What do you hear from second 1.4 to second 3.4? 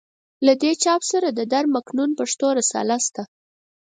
در مکنون پښتو رساله شته.